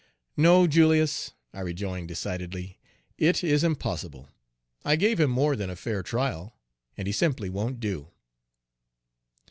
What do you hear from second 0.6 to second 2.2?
Julius," I rejoined